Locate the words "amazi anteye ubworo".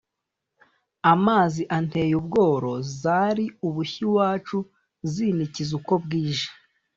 1.13-2.71